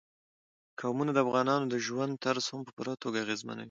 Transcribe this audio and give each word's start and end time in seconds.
قومونه 0.79 1.11
د 1.13 1.17
افغانانو 1.25 1.65
د 1.69 1.75
ژوند 1.85 2.13
طرز 2.23 2.45
هم 2.51 2.61
په 2.67 2.71
پوره 2.77 2.93
توګه 3.03 3.17
اغېزمنوي. 3.21 3.59